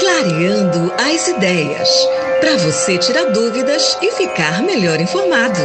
Clareando 0.00 0.92
as 0.98 1.28
ideias. 1.28 1.88
Para 2.40 2.56
você 2.56 2.98
tirar 2.98 3.26
dúvidas 3.26 3.96
e 4.02 4.10
ficar 4.10 4.64
melhor 4.64 5.00
informado. 5.00 5.60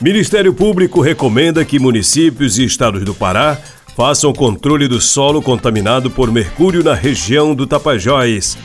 Ministério 0.00 0.52
Público 0.52 1.00
recomenda 1.00 1.64
que 1.64 1.78
municípios 1.78 2.58
e 2.58 2.64
estados 2.64 3.04
do 3.04 3.14
Pará 3.14 3.56
façam 3.96 4.32
controle 4.32 4.88
do 4.88 5.00
solo 5.00 5.40
contaminado 5.40 6.10
por 6.10 6.32
mercúrio 6.32 6.82
na 6.82 6.92
região 6.92 7.54
do 7.54 7.68
Tapajós. 7.68 8.58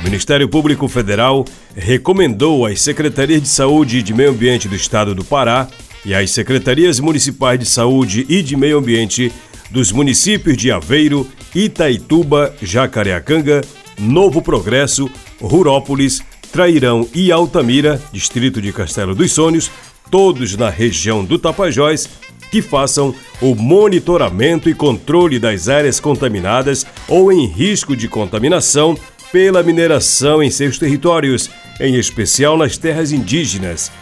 O 0.00 0.04
Ministério 0.04 0.48
Público 0.48 0.88
Federal 0.88 1.44
recomendou 1.76 2.64
às 2.64 2.80
secretarias 2.80 3.42
de 3.42 3.48
saúde 3.48 3.98
e 3.98 4.02
de 4.02 4.14
meio 4.14 4.30
ambiente 4.30 4.68
do 4.68 4.74
estado 4.74 5.14
do 5.14 5.22
Pará 5.22 5.68
e 6.04 6.14
às 6.14 6.30
secretarias 6.30 7.00
municipais 7.00 7.58
de 7.58 7.66
saúde 7.66 8.24
e 8.28 8.42
de 8.42 8.56
meio 8.56 8.78
ambiente 8.78 9.32
dos 9.70 9.92
municípios 9.92 10.56
de 10.56 10.70
Aveiro, 10.70 11.26
Itaituba, 11.54 12.54
Jacareacanga, 12.60 13.60
Novo 13.98 14.42
Progresso, 14.42 15.10
Rurópolis, 15.40 16.22
Trairão 16.52 17.08
e 17.14 17.30
Altamira, 17.30 18.00
distrito 18.12 18.60
de 18.60 18.72
Castelo 18.72 19.14
dos 19.14 19.32
Sonhos, 19.32 19.70
todos 20.10 20.56
na 20.56 20.68
região 20.68 21.24
do 21.24 21.38
Tapajós, 21.38 22.08
que 22.50 22.60
façam 22.60 23.14
o 23.40 23.54
monitoramento 23.54 24.68
e 24.68 24.74
controle 24.74 25.38
das 25.38 25.68
áreas 25.68 26.00
contaminadas 26.00 26.84
ou 27.06 27.32
em 27.32 27.46
risco 27.46 27.94
de 27.94 28.08
contaminação 28.08 28.98
pela 29.30 29.62
mineração 29.62 30.42
em 30.42 30.50
seus 30.50 30.76
territórios, 30.76 31.48
em 31.80 31.94
especial 31.94 32.58
nas 32.58 32.76
terras 32.76 33.12
indígenas 33.12 33.92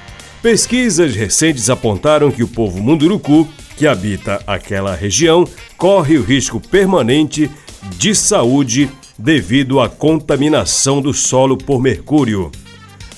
Pesquisas 0.42 1.16
recentes 1.16 1.68
apontaram 1.68 2.30
que 2.30 2.44
o 2.44 2.48
povo 2.48 2.80
munduruku, 2.80 3.48
que 3.76 3.86
habita 3.86 4.40
aquela 4.46 4.94
região, 4.94 5.44
corre 5.76 6.16
o 6.16 6.22
risco 6.22 6.60
permanente 6.60 7.50
de 7.96 8.14
saúde 8.14 8.88
devido 9.18 9.80
à 9.80 9.88
contaminação 9.88 11.02
do 11.02 11.12
solo 11.12 11.56
por 11.56 11.82
mercúrio. 11.82 12.52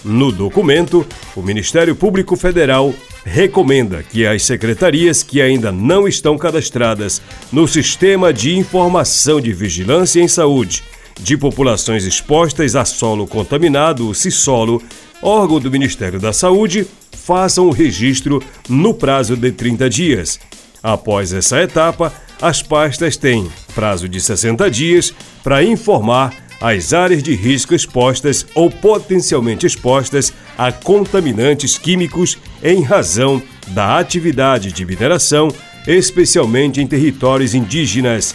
No 0.02 0.32
documento, 0.32 1.06
o 1.36 1.42
Ministério 1.42 1.94
Público 1.94 2.36
Federal 2.36 2.94
recomenda 3.22 4.02
que 4.02 4.26
as 4.26 4.42
secretarias 4.42 5.22
que 5.22 5.42
ainda 5.42 5.70
não 5.70 6.08
estão 6.08 6.38
cadastradas 6.38 7.20
no 7.52 7.68
Sistema 7.68 8.32
de 8.32 8.56
Informação 8.56 9.42
de 9.42 9.52
Vigilância 9.52 10.22
em 10.22 10.28
Saúde 10.28 10.82
de 11.22 11.36
Populações 11.36 12.06
Expostas 12.06 12.74
a 12.74 12.86
Solo 12.86 13.26
Contaminado, 13.26 14.08
o 14.08 14.14
CISOLO, 14.14 14.82
órgão 15.22 15.60
do 15.60 15.70
Ministério 15.70 16.18
da 16.18 16.32
Saúde, 16.32 16.86
façam 17.30 17.68
o 17.68 17.70
registro 17.70 18.42
no 18.68 18.92
prazo 18.92 19.36
de 19.36 19.52
30 19.52 19.88
dias. 19.88 20.40
Após 20.82 21.32
essa 21.32 21.62
etapa, 21.62 22.12
as 22.42 22.60
pastas 22.60 23.16
têm 23.16 23.48
prazo 23.72 24.08
de 24.08 24.20
60 24.20 24.68
dias 24.68 25.14
para 25.40 25.62
informar 25.62 26.34
as 26.60 26.92
áreas 26.92 27.22
de 27.22 27.36
risco 27.36 27.72
expostas 27.72 28.44
ou 28.52 28.68
potencialmente 28.68 29.64
expostas 29.64 30.32
a 30.58 30.72
contaminantes 30.72 31.78
químicos 31.78 32.36
em 32.64 32.82
razão 32.82 33.40
da 33.68 34.00
atividade 34.00 34.72
de 34.72 34.84
mineração, 34.84 35.54
especialmente 35.86 36.80
em 36.80 36.86
territórios 36.88 37.54
indígenas. 37.54 38.34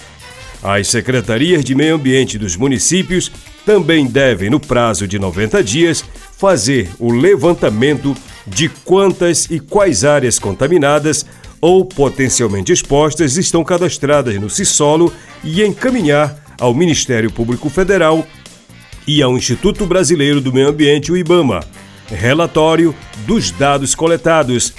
As 0.64 0.88
secretarias 0.88 1.66
de 1.66 1.76
meio 1.76 1.96
ambiente 1.96 2.38
dos 2.38 2.56
municípios 2.56 3.30
também 3.66 4.06
devem, 4.06 4.50
no 4.50 4.60
prazo 4.60 5.06
de 5.06 5.20
90 5.20 5.62
dias, 5.62 6.02
fazer 6.38 6.90
o 6.98 7.12
levantamento 7.12 8.16
de 8.46 8.70
quantas 8.70 9.46
e 9.50 9.60
quais 9.60 10.04
áreas 10.04 10.38
contaminadas 10.40 11.26
ou 11.60 11.84
potencialmente 11.86 12.72
expostas 12.72 13.38
estão 13.38 13.64
cadastradas 13.64 14.40
no 14.40 14.50
CISOLO 14.50 15.12
e 15.44 15.64
encaminhar 15.64 16.44
ao 16.60 16.74
Ministério 16.74 17.32
Público 17.32 17.70
Federal 17.70 18.26
e 19.08 19.22
ao 19.22 19.38
Instituto 19.38 19.86
Brasileiro 19.86 20.42
do 20.42 20.54
Meio 20.54 20.70
Ambiente, 20.70 21.12
o 21.12 21.18
IBAMA, 21.18 21.62
relatório 22.08 22.96
dos 23.26 23.52
dados 23.52 23.96
coletados. 23.96 24.74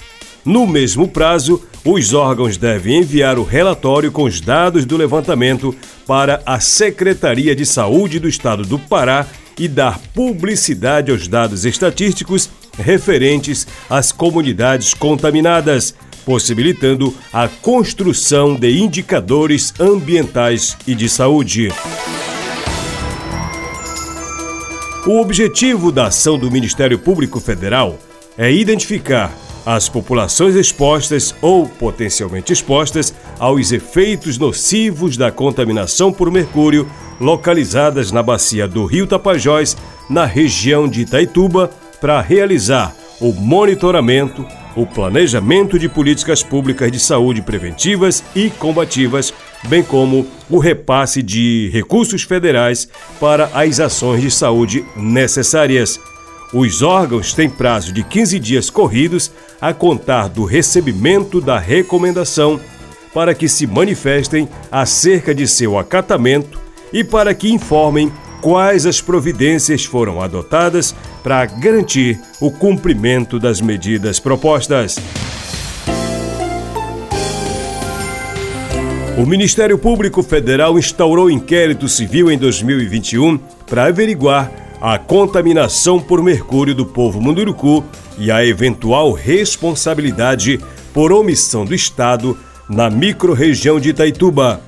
No 0.44 0.66
mesmo 0.66 1.08
prazo, 1.08 1.62
os 1.84 2.14
órgãos 2.14 2.56
devem 2.56 2.98
enviar 2.98 3.38
o 3.38 3.44
relatório 3.44 4.10
com 4.10 4.24
os 4.24 4.40
dados 4.40 4.84
do 4.84 4.96
levantamento 4.96 5.74
para 6.06 6.42
a 6.46 6.60
Secretaria 6.60 7.54
de 7.54 7.66
Saúde 7.66 8.18
do 8.18 8.28
Estado 8.28 8.64
do 8.64 8.78
Pará 8.78 9.26
e 9.58 9.66
dar 9.66 9.98
publicidade 10.14 11.10
aos 11.10 11.26
dados 11.26 11.64
estatísticos 11.64 12.50
referentes 12.78 13.66
às 13.88 14.12
comunidades 14.12 14.94
contaminadas, 14.94 15.94
possibilitando 16.24 17.14
a 17.32 17.48
construção 17.48 18.54
de 18.54 18.78
indicadores 18.78 19.72
ambientais 19.78 20.76
e 20.86 20.94
de 20.94 21.08
saúde. 21.08 21.68
O 25.06 25.20
objetivo 25.20 25.92
da 25.92 26.06
ação 26.06 26.36
do 26.36 26.50
Ministério 26.50 26.98
Público 26.98 27.38
Federal 27.38 27.96
é 28.36 28.50
identificar 28.52 29.32
as 29.64 29.88
populações 29.88 30.54
expostas 30.54 31.34
ou 31.40 31.68
potencialmente 31.68 32.52
expostas 32.52 33.12
aos 33.38 33.72
efeitos 33.72 34.38
nocivos 34.38 35.16
da 35.16 35.32
contaminação 35.32 36.12
por 36.12 36.30
mercúrio 36.30 36.88
localizadas 37.20 38.12
na 38.12 38.22
bacia 38.22 38.68
do 38.68 38.84
Rio 38.84 39.06
Tapajós, 39.06 39.76
na 40.08 40.24
região 40.24 40.88
de 40.88 41.02
Itaituba, 41.02 41.70
para 41.96 42.20
realizar 42.20 42.94
o 43.20 43.32
monitoramento, 43.32 44.46
o 44.74 44.86
planejamento 44.86 45.78
de 45.78 45.88
políticas 45.88 46.42
públicas 46.42 46.92
de 46.92 47.00
saúde 47.00 47.40
preventivas 47.40 48.22
e 48.34 48.50
combativas, 48.50 49.32
bem 49.68 49.82
como 49.82 50.26
o 50.50 50.58
repasse 50.58 51.22
de 51.22 51.70
recursos 51.72 52.22
federais 52.22 52.88
para 53.18 53.50
as 53.54 53.80
ações 53.80 54.20
de 54.20 54.30
saúde 54.30 54.84
necessárias. 54.94 55.98
Os 56.52 56.82
órgãos 56.82 57.32
têm 57.32 57.50
prazo 57.50 57.92
de 57.92 58.04
15 58.04 58.38
dias 58.38 58.70
corridos 58.70 59.32
a 59.60 59.72
contar 59.72 60.28
do 60.28 60.44
recebimento 60.44 61.40
da 61.40 61.58
recomendação 61.58 62.60
para 63.12 63.34
que 63.34 63.48
se 63.48 63.66
manifestem 63.66 64.48
acerca 64.70 65.34
de 65.34 65.48
seu 65.48 65.78
acatamento 65.78 66.60
e 66.92 67.02
para 67.02 67.34
que 67.34 67.50
informem 67.50 68.12
quais 68.40 68.86
as 68.86 69.00
providências 69.00 69.84
foram 69.84 70.20
adotadas 70.20 70.94
para 71.26 71.44
garantir 71.44 72.20
o 72.40 72.52
cumprimento 72.52 73.40
das 73.40 73.60
medidas 73.60 74.20
propostas. 74.20 74.94
O 79.18 79.26
Ministério 79.26 79.76
Público 79.76 80.22
Federal 80.22 80.78
instaurou 80.78 81.28
inquérito 81.28 81.88
civil 81.88 82.30
em 82.30 82.38
2021 82.38 83.38
para 83.66 83.86
averiguar 83.86 84.52
a 84.80 85.00
contaminação 85.00 85.98
por 86.00 86.22
mercúrio 86.22 86.76
do 86.76 86.86
povo 86.86 87.20
Munduruku 87.20 87.84
e 88.16 88.30
a 88.30 88.46
eventual 88.46 89.10
responsabilidade 89.10 90.60
por 90.94 91.10
omissão 91.10 91.64
do 91.64 91.74
Estado 91.74 92.38
na 92.68 92.88
microrregião 92.88 93.80
de 93.80 93.88
Itaituba. 93.88 94.60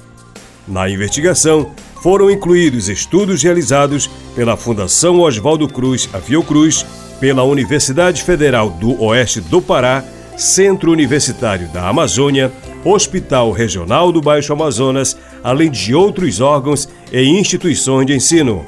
Na 0.67 0.91
investigação, 0.91 1.71
foram 2.02 2.31
incluídos 2.31 2.88
estudos 2.88 3.43
realizados 3.43 4.09
pela 4.35 4.57
Fundação 4.57 5.21
Oswaldo 5.21 5.69
Cruz, 5.69 6.09
a 6.12 6.19
Fiocruz, 6.19 6.85
pela 7.21 7.43
Universidade 7.43 8.23
Federal 8.23 8.71
do 8.71 9.00
Oeste 9.02 9.40
do 9.40 9.61
Pará, 9.61 10.05
Centro 10.37 10.93
Universitário 10.93 11.69
da 11.69 11.88
Amazônia, 11.88 12.52
Hospital 12.85 13.50
Regional 13.50 14.12
do 14.12 14.21
Baixo 14.21 14.52
Amazonas, 14.52 15.17
além 15.43 15.71
de 15.71 15.95
outros 15.95 16.40
órgãos 16.40 16.88
e 17.12 17.23
instituições 17.23 18.07
de 18.07 18.14
ensino. 18.14 18.64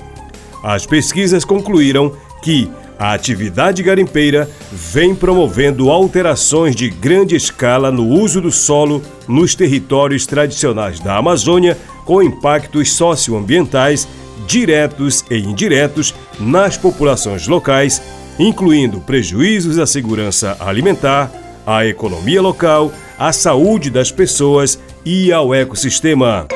As 0.65 0.85
pesquisas 0.85 1.45
concluíram 1.45 2.13
que 2.43 2.69
a 2.99 3.15
atividade 3.15 3.83
garimpeira 3.83 4.47
vem 4.71 5.15
promovendo 5.15 5.91
alterações 5.91 6.77
de 6.77 6.91
grande 6.91 7.35
escala 7.35 7.91
no 7.91 8.07
uso 8.07 8.43
do 8.43 8.53
solo 8.53 9.01
nos 9.27 9.55
territórios 9.55 10.27
tradicionais 10.27 11.01
da 11.01 11.17
Amazônia, 11.17 11.79
com 12.11 12.21
impactos 12.21 12.95
socioambientais 12.95 14.09
diretos 14.45 15.25
e 15.31 15.39
indiretos 15.39 16.13
nas 16.41 16.77
populações 16.77 17.47
locais, 17.47 18.03
incluindo 18.37 18.99
prejuízos 18.99 19.79
à 19.79 19.87
segurança 19.87 20.57
alimentar, 20.59 21.31
à 21.65 21.87
economia 21.87 22.43
local, 22.43 22.93
à 23.17 23.33
saúde 23.33 23.91
das 23.91 24.11
pessoas 24.11 24.77
e 25.05 25.33
ao 25.33 25.55
ecossistema. 25.55 26.49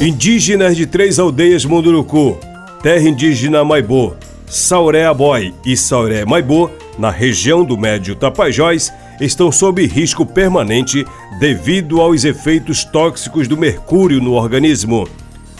Indígenas 0.00 0.74
de 0.74 0.86
três 0.86 1.18
aldeias 1.18 1.66
Munduruku, 1.66 2.38
terra 2.82 3.06
indígena 3.06 3.62
Maibô, 3.62 4.14
Sauré 4.46 5.04
Aboy 5.04 5.52
e 5.66 5.76
Sauré 5.76 6.24
Maibô, 6.24 6.70
na 6.98 7.10
região 7.10 7.62
do 7.62 7.76
Médio 7.76 8.14
Tapajós, 8.16 8.90
estão 9.24 9.52
sob 9.52 9.86
risco 9.86 10.26
permanente 10.26 11.04
devido 11.38 12.00
aos 12.00 12.24
efeitos 12.24 12.84
tóxicos 12.84 13.46
do 13.46 13.56
mercúrio 13.56 14.20
no 14.20 14.32
organismo. 14.32 15.08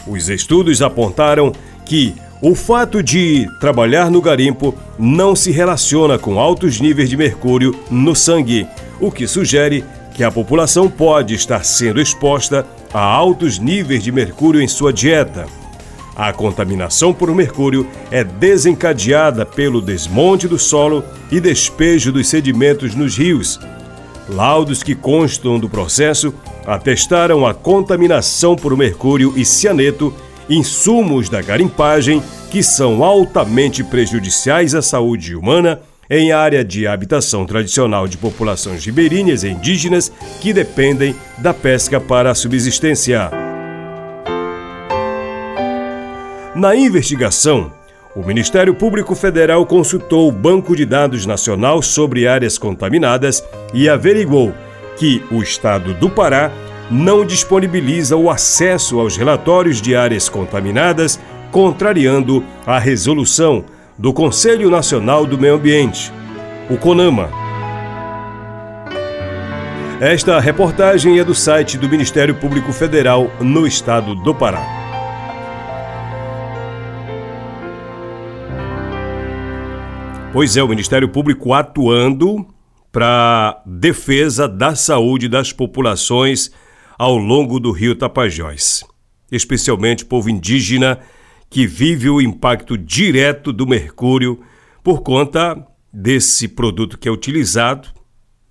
Os 0.05 0.29
estudos 0.29 0.81
apontaram 0.81 1.53
que 1.85 2.13
o 2.41 2.53
fato 2.55 3.01
de 3.01 3.47
trabalhar 3.59 4.11
no 4.11 4.21
garimpo 4.21 4.75
não 4.99 5.33
se 5.35 5.49
relaciona 5.51 6.19
com 6.19 6.39
altos 6.39 6.81
níveis 6.81 7.09
de 7.09 7.15
mercúrio 7.15 7.73
no 7.89 8.13
sangue, 8.13 8.67
o 8.99 9.09
que 9.09 9.25
sugere 9.25 9.83
que 10.13 10.23
a 10.23 10.31
população 10.31 10.89
pode 10.89 11.33
estar 11.33 11.63
sendo 11.63 12.01
exposta 12.01 12.67
a 12.93 13.01
altos 13.01 13.59
níveis 13.59 14.03
de 14.03 14.11
mercúrio 14.11 14.61
em 14.61 14.67
sua 14.67 14.91
dieta. 14.91 15.62
A 16.15 16.31
contaminação 16.31 17.13
por 17.13 17.33
mercúrio 17.33 17.87
é 18.11 18.23
desencadeada 18.23 19.45
pelo 19.45 19.81
desmonte 19.81 20.47
do 20.47 20.59
solo 20.59 21.03
e 21.31 21.39
despejo 21.39 22.11
dos 22.11 22.27
sedimentos 22.27 22.93
nos 22.93 23.17
rios. 23.17 23.59
Laudos 24.29 24.83
que 24.83 24.95
constam 24.95 25.59
do 25.59 25.67
processo 25.67 26.33
atestaram 26.65 27.45
a 27.45 27.53
contaminação 27.53 28.55
por 28.55 28.77
mercúrio 28.77 29.33
e 29.35 29.43
cianeto, 29.43 30.13
insumos 30.49 31.29
da 31.29 31.41
garimpagem 31.41 32.21
que 32.51 32.61
são 32.61 33.03
altamente 33.03 33.83
prejudiciais 33.83 34.75
à 34.75 34.81
saúde 34.81 35.35
humana 35.35 35.81
em 36.09 36.31
área 36.31 36.63
de 36.63 36.85
habitação 36.85 37.45
tradicional 37.45 38.07
de 38.07 38.17
populações 38.17 38.85
ribeirinhas 38.85 39.43
e 39.43 39.49
indígenas 39.49 40.11
que 40.41 40.53
dependem 40.53 41.15
da 41.39 41.53
pesca 41.53 41.99
para 41.99 42.29
a 42.29 42.35
subsistência. 42.35 43.42
Na 46.63 46.77
investigação, 46.77 47.73
o 48.15 48.25
Ministério 48.25 48.73
Público 48.73 49.15
Federal 49.15 49.65
consultou 49.65 50.29
o 50.29 50.31
Banco 50.31 50.77
de 50.77 50.85
Dados 50.85 51.25
Nacional 51.25 51.81
sobre 51.81 52.25
áreas 52.25 52.57
contaminadas 52.57 53.43
e 53.73 53.89
averiguou 53.89 54.53
que 54.95 55.21
o 55.29 55.43
Estado 55.43 55.93
do 55.93 56.09
Pará 56.09 56.49
não 56.89 57.25
disponibiliza 57.25 58.15
o 58.15 58.29
acesso 58.29 58.97
aos 58.97 59.17
relatórios 59.17 59.81
de 59.81 59.93
áreas 59.93 60.29
contaminadas, 60.29 61.19
contrariando 61.51 62.41
a 62.65 62.79
resolução 62.79 63.65
do 63.97 64.13
Conselho 64.13 64.69
Nacional 64.69 65.25
do 65.25 65.37
Meio 65.37 65.55
Ambiente, 65.55 66.13
o 66.69 66.77
CONAMA. 66.77 67.29
Esta 69.99 70.39
reportagem 70.39 71.19
é 71.19 71.25
do 71.25 71.35
site 71.35 71.77
do 71.77 71.89
Ministério 71.89 72.35
Público 72.35 72.71
Federal 72.71 73.29
no 73.41 73.67
estado 73.67 74.15
do 74.15 74.33
Pará. 74.33 74.82
Pois 80.33 80.57
é, 80.57 80.63
o 80.63 80.67
Ministério 80.67 81.07
Público 81.07 81.53
atuando 81.53 82.43
para 82.91 83.61
defesa 83.67 84.47
da 84.47 84.73
saúde 84.73 85.29
das 85.29 85.53
populações 85.53 86.51
ao 86.97 87.15
longo 87.17 87.59
do 87.59 87.69
rio 87.69 87.95
Tapajós, 87.95 88.83
especialmente 89.31 90.03
povo 90.03 90.31
indígena 90.31 90.97
que 91.51 91.67
vive 91.67 92.09
o 92.09 92.19
impacto 92.19 92.75
direto 92.75 93.53
do 93.53 93.67
mercúrio 93.67 94.41
por 94.83 95.03
conta 95.03 95.67
desse 95.93 96.47
produto 96.47 96.97
que 96.97 97.07
é 97.07 97.11
utilizado 97.11 97.89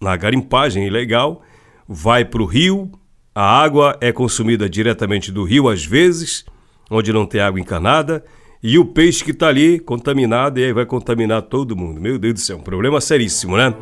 na 0.00 0.16
garimpagem 0.16 0.86
ilegal, 0.86 1.42
vai 1.88 2.24
para 2.24 2.42
o 2.42 2.46
rio, 2.46 2.92
a 3.34 3.60
água 3.60 3.98
é 4.00 4.12
consumida 4.12 4.70
diretamente 4.70 5.32
do 5.32 5.42
rio 5.42 5.68
às 5.68 5.84
vezes, 5.84 6.44
onde 6.88 7.12
não 7.12 7.26
tem 7.26 7.40
água 7.40 7.58
encanada, 7.58 8.24
e 8.62 8.79
o 8.79 8.85
peixe 8.85 9.25
que 9.25 9.33
está 9.33 9.48
ali 9.48 9.81
contaminado 9.81 10.61
e 10.61 10.64
aí 10.64 10.72
vai 10.72 10.87
contaminar 10.87 11.42
todo 11.42 11.77
mundo. 11.77 12.01
Meu 12.01 12.18
Deus 12.18 12.35
do 12.35 12.40
céu, 12.40 12.59
um 12.59 12.62
problema 12.62 13.01
seríssimo, 13.01 13.57
né? 13.57 13.75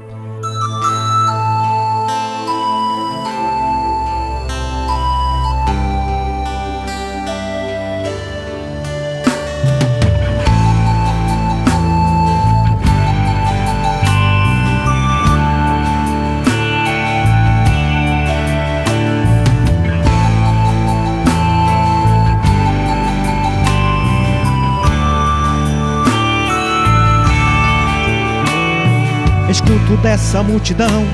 Dessa 30.03 30.43
multidão 30.43 31.05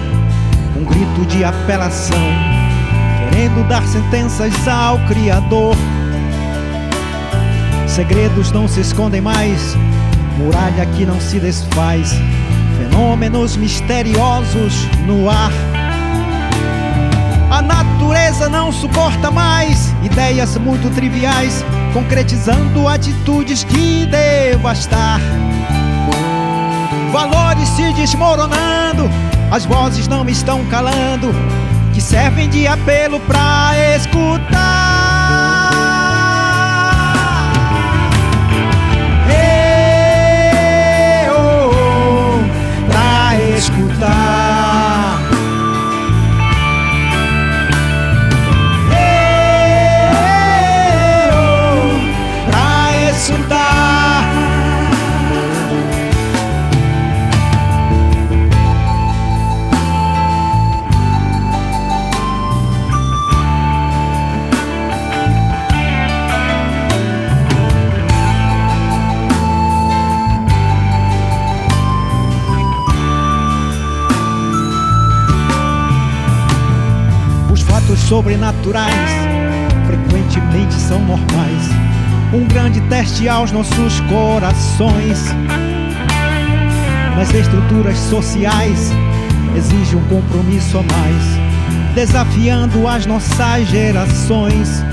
um 0.77 0.85
grito 0.85 1.25
de 1.27 1.43
apelação, 1.43 2.19
querendo 3.31 3.67
dar 3.67 3.87
sentenças 3.87 4.53
ao 4.69 4.99
Criador. 5.07 5.75
Segredos 7.87 8.53
não 8.53 8.69
se 8.69 8.81
escondem 8.81 9.21
mais, 9.21 9.75
muralha 10.37 10.85
que 10.87 11.07
não 11.07 11.21
se 11.21 11.41
desfaz, 11.41 12.13
fenômenos 12.79 13.57
misteriosos 13.57 14.87
no 15.07 15.31
ar. 15.31 15.53
A 17.51 17.63
natureza 17.63 18.49
não 18.49 18.71
suporta 18.71 19.31
mais 19.31 19.95
ideias 20.03 20.57
muito 20.59 20.91
triviais, 20.91 21.65
concretizando 21.95 22.87
atitudes 22.87 23.65
de 23.65 24.07
devastar. 24.07 25.21
Valores 27.17 27.67
se 27.71 27.95
desmoronando, 27.95 29.09
as 29.51 29.65
vozes 29.65 30.07
não 30.07 30.29
estão 30.29 30.63
calando, 30.67 31.35
que 31.95 31.99
servem 31.99 32.47
de 32.47 32.67
apelo 32.67 33.19
pra 33.21 33.71
escutar. 33.97 34.86
Sobrenaturais 78.07 79.11
frequentemente 79.85 80.75
são 80.75 81.01
normais. 81.01 81.69
Um 82.33 82.47
grande 82.47 82.81
teste 82.83 83.29
aos 83.29 83.51
nossos 83.51 84.01
corações. 84.03 85.25
Nas 87.17 87.33
estruturas 87.35 87.99
sociais 87.99 88.93
exige 89.57 89.97
um 89.97 90.05
compromisso 90.05 90.79
a 90.79 90.83
mais, 90.83 91.95
desafiando 91.95 92.87
as 92.87 93.07
nossas 93.07 93.67
gerações. 93.69 94.85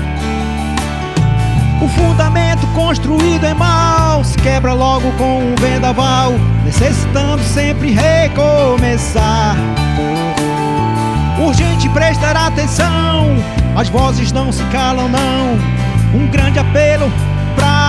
O 1.80 1.88
fundamento 1.88 2.66
construído 2.68 3.44
em 3.44 4.24
se 4.24 4.38
quebra 4.38 4.72
logo 4.72 5.12
com 5.12 5.40
um 5.40 5.54
vendaval, 5.56 6.32
necessitando 6.64 7.42
sempre 7.42 7.90
recomeçar. 7.92 9.56
Urgente 11.38 11.88
prestar 11.88 12.36
atenção, 12.36 13.36
as 13.76 13.88
vozes 13.88 14.32
não 14.32 14.52
se 14.52 14.62
calam, 14.64 15.08
não. 15.08 15.58
Um 16.14 16.26
grande 16.28 16.58
apelo 16.58 17.10
pra 17.56 17.84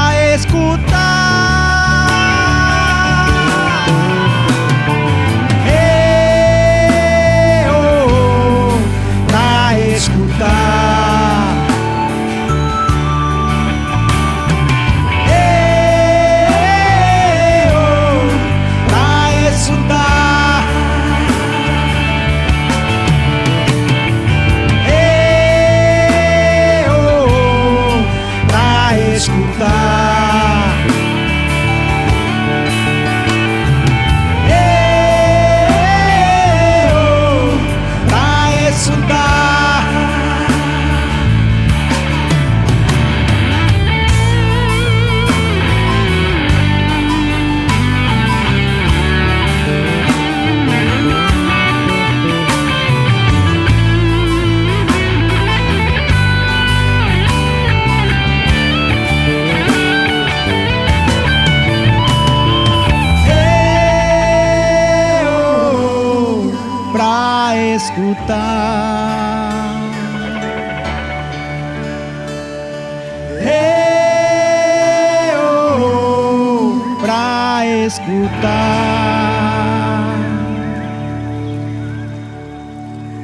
escutar. 77.85 79.35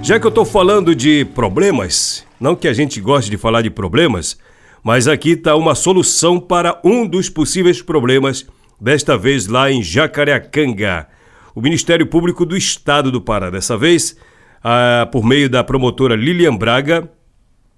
Já 0.04 0.20
que 0.20 0.26
eu 0.26 0.30
estou 0.30 0.46
falando 0.46 0.96
de 0.96 1.26
problemas, 1.26 2.26
não 2.40 2.56
que 2.56 2.68
a 2.68 2.74
gente 2.74 3.00
goste 3.00 3.30
de 3.30 3.38
falar 3.38 3.62
de 3.62 3.70
problemas, 3.70 4.38
mas 4.84 5.08
aqui 5.08 5.32
está 5.32 5.56
uma 5.56 5.76
solução 5.76 6.40
para 6.40 6.80
um 6.84 7.08
dos 7.08 7.30
possíveis 7.30 7.82
problemas, 7.82 8.48
desta 8.80 9.16
vez 9.16 9.46
lá 9.46 9.72
em 9.72 9.84
Jacareacanga. 9.84 11.08
O 11.54 11.62
Ministério 11.62 12.08
Público 12.08 12.46
do 12.46 12.58
Estado 12.58 13.12
do 13.12 13.22
Pará, 13.22 13.52
dessa 13.52 13.78
vez, 13.78 14.18
ah, 14.64 15.08
por 15.12 15.24
meio 15.24 15.50
da 15.50 15.64
promotora 15.64 16.16
Lilian 16.16 16.56
Braga, 16.56 17.08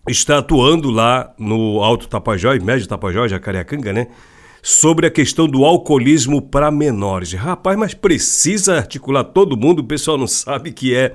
está 0.07 0.37
atuando 0.37 0.89
lá 0.89 1.33
no 1.37 1.81
Alto 1.83 2.07
Tapajós, 2.07 2.63
Médio 2.63 2.87
Tapajós, 2.87 3.31
Jacareacanga, 3.31 3.91
né? 3.91 4.07
Sobre 4.63 5.05
a 5.05 5.11
questão 5.11 5.45
do 5.45 5.65
alcoolismo 5.65 6.41
para 6.41 6.71
menores. 6.71 7.33
Rapaz, 7.33 7.77
mas 7.77 7.93
precisa 7.93 8.77
articular 8.77 9.25
todo 9.25 9.57
mundo, 9.57 9.79
o 9.79 9.83
pessoal 9.83 10.17
não 10.17 10.25
sabe 10.25 10.71
que 10.71 10.95
é 10.95 11.13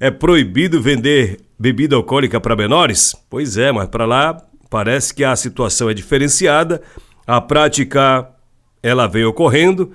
é 0.00 0.10
proibido 0.10 0.82
vender 0.82 1.40
bebida 1.58 1.96
alcoólica 1.96 2.40
para 2.40 2.56
menores? 2.56 3.14
Pois 3.30 3.56
é, 3.56 3.72
mas 3.72 3.88
para 3.88 4.04
lá 4.04 4.36
parece 4.68 5.14
que 5.14 5.24
a 5.24 5.36
situação 5.36 5.88
é 5.88 5.94
diferenciada, 5.94 6.82
a 7.26 7.40
prática 7.40 8.28
ela 8.82 9.06
vem 9.06 9.24
ocorrendo 9.24 9.92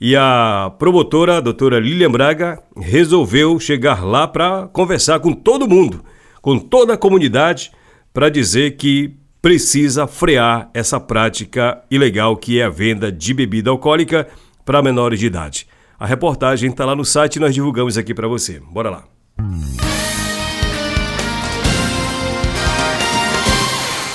e 0.00 0.16
a 0.16 0.72
promotora, 0.78 1.36
a 1.36 1.40
doutora 1.40 1.78
Lilian 1.78 2.10
Braga, 2.10 2.60
resolveu 2.76 3.60
chegar 3.60 4.04
lá 4.04 4.26
para 4.26 4.66
conversar 4.68 5.20
com 5.20 5.32
todo 5.32 5.68
mundo, 5.68 6.04
com 6.42 6.58
toda 6.58 6.94
a 6.94 6.98
comunidade, 6.98 7.70
para 8.12 8.28
dizer 8.28 8.76
que 8.76 9.14
precisa 9.44 10.06
frear 10.06 10.70
essa 10.72 10.98
prática 10.98 11.82
ilegal 11.90 12.34
que 12.34 12.58
é 12.58 12.64
a 12.64 12.70
venda 12.70 13.12
de 13.12 13.34
bebida 13.34 13.68
alcoólica 13.68 14.26
para 14.64 14.82
menores 14.82 15.20
de 15.20 15.26
idade. 15.26 15.66
A 16.00 16.06
reportagem 16.06 16.70
está 16.70 16.86
lá 16.86 16.96
no 16.96 17.04
site 17.04 17.36
e 17.36 17.40
nós 17.40 17.54
divulgamos 17.54 17.98
aqui 17.98 18.14
para 18.14 18.26
você. 18.26 18.58
Bora 18.72 18.88
lá. 18.88 19.04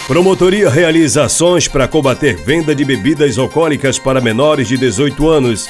Promotoria 0.08 0.68
realiza 0.68 1.26
ações 1.26 1.68
para 1.68 1.88
combater 1.88 2.36
venda 2.36 2.74
de 2.74 2.84
bebidas 2.84 3.38
alcoólicas 3.38 4.00
para 4.00 4.20
menores 4.20 4.68
de 4.68 4.80
18 4.80 5.30
anos. 5.30 5.70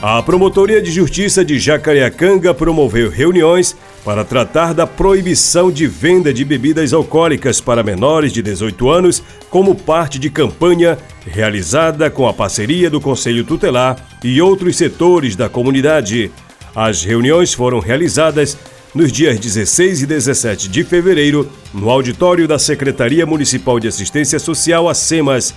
A 0.00 0.22
Promotoria 0.22 0.82
de 0.82 0.90
Justiça 0.90 1.44
de 1.44 1.58
Jacareacanga 1.58 2.52
promoveu 2.52 3.08
reuniões 3.08 3.76
para 4.04 4.24
tratar 4.24 4.74
da 4.74 4.86
proibição 4.86 5.70
de 5.70 5.86
venda 5.86 6.32
de 6.34 6.44
bebidas 6.44 6.92
alcoólicas 6.92 7.60
para 7.60 7.84
menores 7.84 8.32
de 8.32 8.42
18 8.42 8.90
anos, 8.90 9.22
como 9.48 9.74
parte 9.74 10.18
de 10.18 10.28
campanha 10.28 10.98
realizada 11.24 12.10
com 12.10 12.26
a 12.26 12.32
parceria 12.32 12.90
do 12.90 13.00
Conselho 13.00 13.44
Tutelar 13.44 13.96
e 14.24 14.42
outros 14.42 14.76
setores 14.76 15.36
da 15.36 15.48
comunidade. 15.48 16.32
As 16.74 17.04
reuniões 17.04 17.54
foram 17.54 17.78
realizadas 17.78 18.58
nos 18.94 19.12
dias 19.12 19.38
16 19.38 20.02
e 20.02 20.06
17 20.06 20.68
de 20.68 20.84
fevereiro, 20.84 21.48
no 21.72 21.88
auditório 21.88 22.48
da 22.48 22.58
Secretaria 22.58 23.24
Municipal 23.24 23.78
de 23.78 23.88
Assistência 23.88 24.38
Social, 24.38 24.88
a 24.88 24.94
SEMAS. 24.94 25.54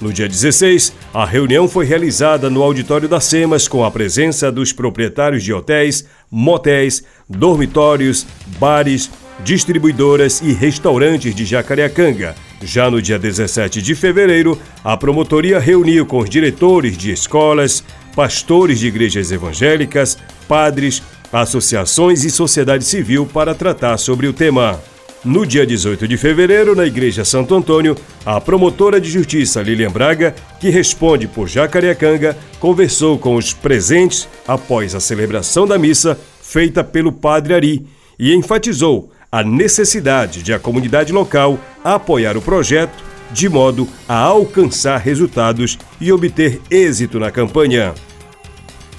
No 0.00 0.12
dia 0.12 0.28
16, 0.28 0.92
a 1.12 1.24
reunião 1.24 1.66
foi 1.66 1.86
realizada 1.86 2.50
no 2.50 2.62
auditório 2.62 3.08
da 3.08 3.18
SEMAS 3.18 3.66
com 3.66 3.82
a 3.82 3.90
presença 3.90 4.52
dos 4.52 4.72
proprietários 4.72 5.42
de 5.42 5.52
hotéis, 5.52 6.06
motéis, 6.30 7.02
dormitórios, 7.28 8.26
bares, 8.58 9.10
distribuidoras 9.42 10.42
e 10.42 10.52
restaurantes 10.52 11.34
de 11.34 11.46
Jacareacanga. 11.46 12.34
Já 12.62 12.90
no 12.90 13.00
dia 13.00 13.18
17 13.18 13.80
de 13.80 13.94
fevereiro, 13.94 14.58
a 14.84 14.96
promotoria 14.96 15.58
reuniu 15.58 16.04
com 16.04 16.18
os 16.18 16.28
diretores 16.28 16.96
de 16.96 17.10
escolas, 17.10 17.82
pastores 18.14 18.78
de 18.78 18.88
igrejas 18.88 19.32
evangélicas, 19.32 20.18
padres, 20.46 21.02
associações 21.32 22.24
e 22.24 22.30
sociedade 22.30 22.84
civil 22.84 23.26
para 23.26 23.54
tratar 23.54 23.96
sobre 23.96 24.26
o 24.26 24.32
tema. 24.32 24.78
No 25.26 25.44
dia 25.44 25.66
18 25.66 26.06
de 26.06 26.16
fevereiro, 26.16 26.76
na 26.76 26.86
Igreja 26.86 27.24
Santo 27.24 27.52
Antônio, 27.52 27.96
a 28.24 28.40
promotora 28.40 29.00
de 29.00 29.10
justiça 29.10 29.60
Lilian 29.60 29.90
Braga, 29.90 30.32
que 30.60 30.70
responde 30.70 31.26
por 31.26 31.48
Jacareacanga, 31.48 32.36
conversou 32.60 33.18
com 33.18 33.34
os 33.34 33.52
presentes 33.52 34.28
após 34.46 34.94
a 34.94 35.00
celebração 35.00 35.66
da 35.66 35.76
missa 35.76 36.16
feita 36.40 36.84
pelo 36.84 37.10
Padre 37.10 37.54
Ari 37.54 37.86
e 38.16 38.32
enfatizou 38.36 39.10
a 39.30 39.42
necessidade 39.42 40.44
de 40.44 40.54
a 40.54 40.60
comunidade 40.60 41.12
local 41.12 41.58
apoiar 41.82 42.36
o 42.36 42.40
projeto 42.40 43.02
de 43.32 43.48
modo 43.48 43.88
a 44.08 44.16
alcançar 44.16 44.98
resultados 44.98 45.76
e 46.00 46.12
obter 46.12 46.60
êxito 46.70 47.18
na 47.18 47.32
campanha. 47.32 47.96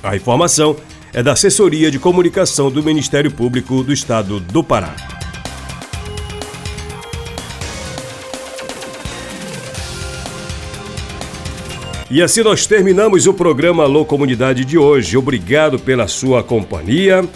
A 0.04 0.14
informação 0.14 0.76
é 1.14 1.24
da 1.24 1.32
Assessoria 1.32 1.90
de 1.90 1.98
Comunicação 2.00 2.70
do 2.70 2.84
Ministério 2.84 3.32
Público 3.32 3.82
do 3.82 3.94
Estado 3.94 4.42
do 4.42 4.62
Pará. 4.62 5.17
E 12.10 12.22
assim 12.22 12.42
nós 12.42 12.66
terminamos 12.66 13.28
o 13.28 13.34
programa 13.34 13.84
Alô 13.84 14.06
Comunidade 14.06 14.64
de 14.64 14.78
hoje. 14.78 15.18
Obrigado 15.18 15.78
pela 15.78 16.08
sua 16.08 16.42
companhia. 16.42 17.28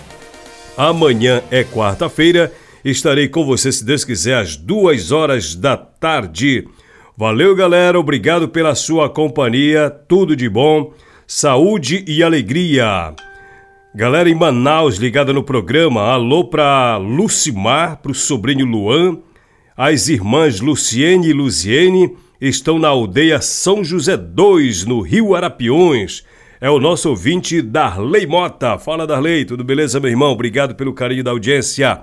Amanhã 0.77 1.43
é 1.51 1.61
quarta-feira. 1.61 2.53
Estarei 2.83 3.27
com 3.27 3.45
você, 3.45 3.69
se 3.69 3.83
Deus 3.83 4.05
quiser, 4.05 4.37
às 4.37 4.55
duas 4.55 5.11
horas 5.11 5.55
da 5.55 5.75
tarde. 5.75 6.65
Valeu, 7.17 7.53
galera. 7.53 7.99
Obrigado 7.99 8.47
pela 8.47 8.73
sua 8.73 9.09
companhia. 9.09 9.89
Tudo 9.89 10.37
de 10.37 10.47
bom. 10.47 10.93
Saúde 11.27 12.05
e 12.07 12.23
alegria. 12.23 13.13
Galera 13.93 14.29
em 14.29 14.35
Manaus 14.35 14.95
ligada 14.95 15.33
no 15.33 15.43
programa. 15.43 16.03
Alô 16.03 16.45
para 16.45 16.95
Lucimar, 16.95 17.97
para 17.97 18.13
o 18.13 18.15
sobrinho 18.15 18.65
Luan. 18.65 19.17
As 19.75 20.07
irmãs 20.07 20.61
Luciene 20.61 21.27
e 21.27 21.33
Luziene 21.33 22.15
estão 22.41 22.79
na 22.79 22.87
aldeia 22.87 23.39
São 23.39 23.83
José 23.83 24.17
2, 24.17 24.85
no 24.85 25.01
Rio 25.01 25.35
Arapiões. 25.35 26.25
É 26.59 26.69
o 26.69 26.79
nosso 26.79 27.09
ouvinte 27.09 27.61
Darley 27.61 28.25
Mota. 28.25 28.79
Fala, 28.79 29.05
Darley, 29.05 29.45
tudo 29.45 29.63
beleza, 29.63 29.99
meu 29.99 30.09
irmão? 30.09 30.31
Obrigado 30.31 30.73
pelo 30.73 30.93
carinho 30.93 31.23
da 31.23 31.31
audiência. 31.31 32.01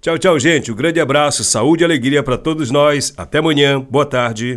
Tchau, 0.00 0.16
tchau, 0.16 0.38
gente. 0.38 0.70
Um 0.70 0.76
grande 0.76 1.00
abraço, 1.00 1.42
saúde 1.42 1.82
e 1.82 1.84
alegria 1.84 2.22
para 2.22 2.38
todos 2.38 2.70
nós. 2.70 3.12
Até 3.16 3.38
amanhã. 3.38 3.80
Boa 3.80 4.06
tarde. 4.06 4.56